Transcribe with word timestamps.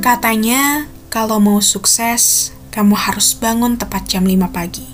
Katanya, 0.00 0.88
kalau 1.12 1.36
mau 1.36 1.60
sukses, 1.60 2.56
kamu 2.72 2.96
harus 2.96 3.36
bangun 3.36 3.76
tepat 3.76 4.08
jam 4.08 4.24
5 4.24 4.48
pagi. 4.48 4.88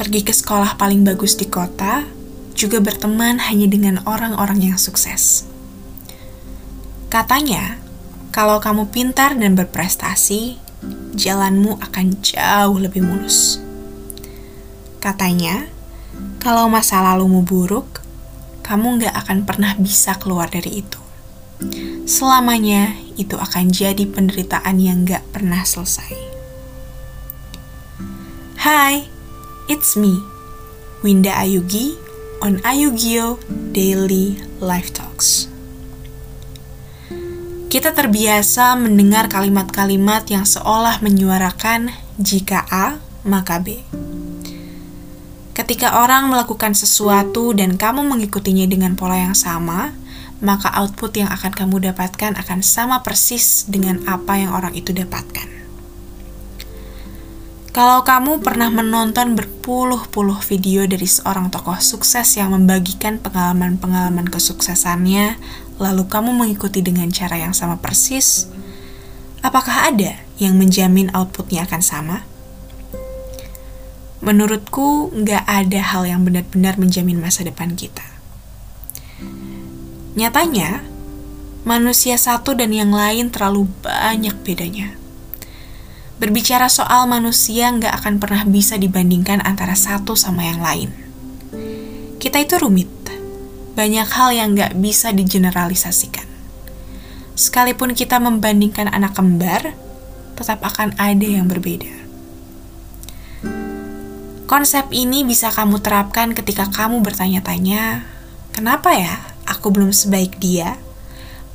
Pergi 0.00 0.24
ke 0.24 0.32
sekolah 0.32 0.80
paling 0.80 1.04
bagus 1.04 1.36
di 1.36 1.44
kota, 1.44 2.08
juga 2.56 2.80
berteman 2.80 3.36
hanya 3.36 3.68
dengan 3.68 4.00
orang-orang 4.08 4.72
yang 4.72 4.80
sukses. 4.80 5.44
Katanya, 7.12 7.76
kalau 8.32 8.64
kamu 8.64 8.88
pintar 8.88 9.36
dan 9.36 9.52
berprestasi, 9.52 10.56
jalanmu 11.12 11.76
akan 11.76 12.16
jauh 12.24 12.80
lebih 12.80 13.04
mulus. 13.04 13.60
Katanya, 15.04 15.68
kalau 16.40 16.72
masa 16.72 17.04
lalumu 17.04 17.44
buruk, 17.44 18.00
kamu 18.64 19.04
nggak 19.04 19.14
akan 19.20 19.44
pernah 19.44 19.76
bisa 19.76 20.16
keluar 20.16 20.48
dari 20.48 20.80
itu. 20.80 21.05
Selamanya 22.04 22.94
itu 23.16 23.34
akan 23.34 23.72
jadi 23.72 24.04
penderitaan 24.04 24.76
yang 24.76 25.08
nggak 25.08 25.24
pernah 25.32 25.64
selesai. 25.64 26.12
Hai, 28.60 29.08
it's 29.70 29.96
me, 29.96 30.20
Winda 31.00 31.32
Ayugi 31.32 31.96
on 32.44 32.60
Ayugio 32.60 33.40
Daily 33.48 34.36
Life 34.60 34.92
Talks. 34.92 35.48
Kita 37.66 37.92
terbiasa 37.92 38.76
mendengar 38.78 39.28
kalimat-kalimat 39.28 40.28
yang 40.32 40.46
seolah 40.46 41.00
menyuarakan 41.02 41.92
jika 42.16 42.64
A, 42.68 43.02
maka 43.26 43.60
B. 43.60 43.82
Ketika 45.56 46.04
orang 46.04 46.28
melakukan 46.28 46.76
sesuatu 46.76 47.56
dan 47.56 47.80
kamu 47.80 48.04
mengikutinya 48.04 48.68
dengan 48.68 48.92
pola 48.92 49.16
yang 49.16 49.36
sama, 49.36 49.96
maka 50.44 50.68
output 50.76 51.16
yang 51.16 51.32
akan 51.32 51.52
kamu 51.52 51.92
dapatkan 51.92 52.36
akan 52.36 52.60
sama 52.60 53.00
persis 53.00 53.64
dengan 53.68 54.04
apa 54.04 54.36
yang 54.36 54.52
orang 54.52 54.76
itu 54.76 54.92
dapatkan. 54.92 55.56
Kalau 57.76 58.00
kamu 58.08 58.40
pernah 58.40 58.72
menonton 58.72 59.36
berpuluh-puluh 59.36 60.40
video 60.48 60.88
dari 60.88 61.04
seorang 61.04 61.52
tokoh 61.52 61.76
sukses 61.76 62.40
yang 62.40 62.56
membagikan 62.56 63.20
pengalaman-pengalaman 63.20 64.32
kesuksesannya, 64.32 65.36
lalu 65.76 66.08
kamu 66.08 66.32
mengikuti 66.32 66.80
dengan 66.80 67.12
cara 67.12 67.36
yang 67.36 67.52
sama 67.52 67.76
persis, 67.76 68.48
apakah 69.44 69.92
ada 69.92 70.16
yang 70.40 70.56
menjamin 70.56 71.12
outputnya 71.12 71.68
akan 71.68 71.84
sama? 71.84 72.24
Menurutku, 74.24 75.12
nggak 75.12 75.44
ada 75.44 75.80
hal 75.84 76.08
yang 76.08 76.24
benar-benar 76.24 76.80
menjamin 76.80 77.20
masa 77.20 77.44
depan 77.44 77.76
kita. 77.76 78.15
Nyatanya, 80.16 80.80
manusia 81.68 82.16
satu 82.16 82.56
dan 82.56 82.72
yang 82.72 82.88
lain 82.88 83.28
terlalu 83.28 83.68
banyak 83.84 84.32
bedanya. 84.40 84.96
Berbicara 86.16 86.72
soal 86.72 87.04
manusia 87.04 87.68
nggak 87.68 87.92
akan 88.00 88.16
pernah 88.16 88.48
bisa 88.48 88.80
dibandingkan 88.80 89.44
antara 89.44 89.76
satu 89.76 90.16
sama 90.16 90.48
yang 90.48 90.64
lain. 90.64 90.88
Kita 92.16 92.40
itu 92.40 92.56
rumit. 92.56 92.88
Banyak 93.76 94.08
hal 94.08 94.32
yang 94.32 94.56
nggak 94.56 94.80
bisa 94.80 95.12
digeneralisasikan. 95.12 96.24
Sekalipun 97.36 97.92
kita 97.92 98.16
membandingkan 98.16 98.88
anak 98.88 99.12
kembar, 99.12 99.76
tetap 100.32 100.64
akan 100.64 100.96
ada 100.96 101.28
yang 101.28 101.44
berbeda. 101.44 101.92
Konsep 104.48 104.88
ini 104.96 105.28
bisa 105.28 105.52
kamu 105.52 105.84
terapkan 105.84 106.32
ketika 106.32 106.72
kamu 106.72 107.04
bertanya-tanya, 107.04 108.08
"Kenapa 108.56 108.96
ya 108.96 109.35
aku 109.48 109.72
belum 109.72 109.94
sebaik 109.94 110.36
dia?" 110.42 110.76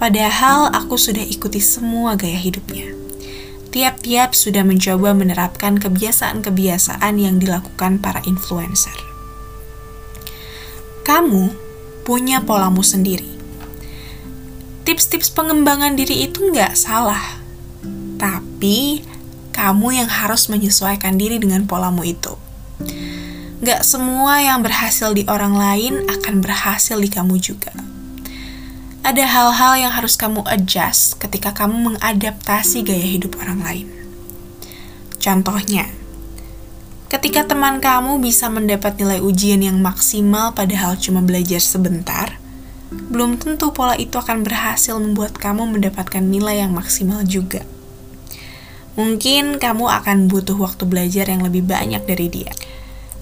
Padahal 0.00 0.72
aku 0.72 0.96
sudah 0.96 1.20
ikuti 1.20 1.60
semua 1.60 2.16
gaya 2.16 2.40
hidupnya. 2.40 2.88
Tiap-tiap 3.68 4.32
sudah 4.32 4.64
mencoba 4.64 5.12
menerapkan 5.12 5.76
kebiasaan-kebiasaan 5.76 7.20
yang 7.20 7.36
dilakukan 7.36 8.00
para 8.00 8.24
influencer. 8.24 8.96
Kamu 11.04 11.52
punya 12.08 12.40
polamu 12.42 12.80
sendiri. 12.80 13.28
Tips-tips 14.88 15.30
pengembangan 15.36 15.94
diri 15.94 16.26
itu 16.26 16.48
nggak 16.48 16.74
salah, 16.74 17.38
tapi 18.16 19.04
kamu 19.52 20.00
yang 20.00 20.08
harus 20.08 20.48
menyesuaikan 20.48 21.20
diri 21.20 21.36
dengan 21.36 21.68
polamu 21.68 22.08
itu. 22.08 22.34
Gak 23.60 23.84
semua 23.84 24.40
yang 24.40 24.64
berhasil 24.64 25.12
di 25.12 25.28
orang 25.28 25.52
lain 25.52 26.08
akan 26.08 26.40
berhasil 26.40 26.96
di 26.96 27.12
kamu 27.12 27.36
juga. 27.36 27.68
Ada 29.04 29.20
hal-hal 29.28 29.84
yang 29.84 29.92
harus 29.92 30.16
kamu 30.16 30.48
adjust 30.48 31.20
ketika 31.20 31.52
kamu 31.52 31.92
mengadaptasi 31.92 32.80
gaya 32.80 33.04
hidup 33.04 33.36
orang 33.36 33.60
lain. 33.60 33.86
Contohnya, 35.20 35.92
ketika 37.12 37.44
teman 37.44 37.84
kamu 37.84 38.24
bisa 38.24 38.48
mendapat 38.48 38.96
nilai 38.96 39.20
ujian 39.20 39.60
yang 39.60 39.76
maksimal 39.84 40.56
padahal 40.56 40.96
cuma 40.96 41.20
belajar 41.20 41.60
sebentar, 41.60 42.40
belum 43.12 43.36
tentu 43.36 43.76
pola 43.76 43.92
itu 43.92 44.16
akan 44.16 44.40
berhasil 44.40 44.96
membuat 44.96 45.36
kamu 45.36 45.76
mendapatkan 45.76 46.24
nilai 46.24 46.64
yang 46.64 46.72
maksimal 46.72 47.28
juga. 47.28 47.60
Mungkin 48.96 49.60
kamu 49.60 49.84
akan 49.84 50.32
butuh 50.32 50.56
waktu 50.56 50.88
belajar 50.88 51.28
yang 51.28 51.44
lebih 51.44 51.68
banyak 51.68 52.00
dari 52.08 52.32
dia 52.32 52.56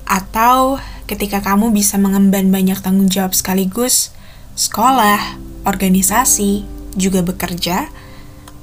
atau 0.08 0.80
ketika 1.04 1.44
kamu 1.44 1.69
bisa 1.69 2.00
mengemban 2.00 2.48
banyak 2.48 2.80
tanggung 2.80 3.12
jawab 3.12 3.36
sekaligus, 3.36 4.10
sekolah, 4.56 5.36
organisasi, 5.69 6.64
juga 6.96 7.20
bekerja, 7.20 7.92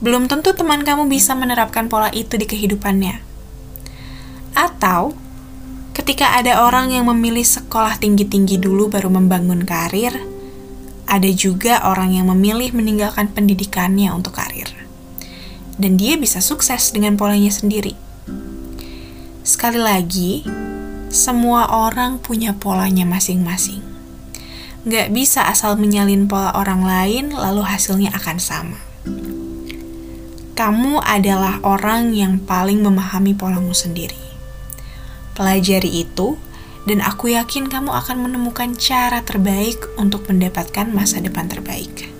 belum 0.01 0.25
tentu 0.25 0.57
teman 0.57 0.81
kamu 0.81 1.05
bisa 1.07 1.37
menerapkan 1.37 1.85
pola 1.85 2.09
itu 2.09 2.35
di 2.35 2.49
kehidupannya. 2.49 3.21
Atau 4.57 5.13
ketika 5.93 6.35
ada 6.35 6.65
orang 6.65 6.91
yang 6.91 7.07
memilih 7.07 7.45
sekolah 7.45 8.01
tinggi-tinggi 8.01 8.57
dulu 8.59 8.89
baru 8.89 9.13
membangun 9.13 9.63
karir, 9.63 10.17
ada 11.05 11.29
juga 11.29 11.85
orang 11.85 12.17
yang 12.17 12.27
memilih 12.33 12.73
meninggalkan 12.73 13.29
pendidikannya 13.29 14.09
untuk 14.09 14.35
karir. 14.41 14.67
Dan 15.77 16.01
dia 16.01 16.17
bisa 16.17 16.41
sukses 16.41 16.89
dengan 16.89 17.15
polanya 17.15 17.51
sendiri. 17.51 17.93
Sekali 19.45 19.77
lagi, 19.77 20.41
semua 21.15 21.71
orang 21.71 22.19
punya 22.19 22.51
polanya 22.51 23.07
masing-masing. 23.07 23.79
Gak 24.83 25.15
bisa 25.15 25.47
asal 25.47 25.79
menyalin 25.79 26.27
pola 26.27 26.51
orang 26.51 26.83
lain 26.83 27.25
lalu 27.31 27.63
hasilnya 27.63 28.11
akan 28.11 28.37
sama. 28.37 28.79
Kamu 30.59 30.99
adalah 30.99 31.63
orang 31.63 32.11
yang 32.11 32.43
paling 32.43 32.83
memahami 32.83 33.31
polamu 33.31 33.71
sendiri. 33.71 34.19
Pelajari 35.35 36.03
itu, 36.03 36.35
dan 36.83 36.99
aku 36.99 37.31
yakin 37.31 37.71
kamu 37.71 37.91
akan 37.91 38.27
menemukan 38.27 38.75
cara 38.75 39.23
terbaik 39.23 39.83
untuk 39.95 40.27
mendapatkan 40.27 40.91
masa 40.91 41.23
depan 41.23 41.47
terbaik. 41.47 42.14